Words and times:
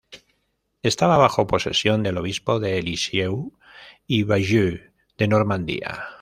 Estaba 0.81 1.15
bajo 1.19 1.45
posesión 1.45 2.01
del 2.01 2.17
obispo 2.17 2.59
de 2.59 2.81
Lisieux 2.81 3.53
y 4.07 4.23
Bayeux 4.23 4.81
de 5.15 5.27
normandia. 5.27 6.05